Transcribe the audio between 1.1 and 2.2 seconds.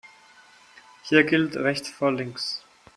gilt rechts vor